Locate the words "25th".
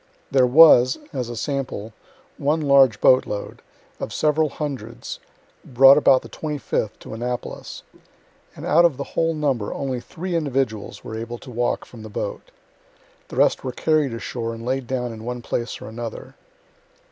6.29-6.97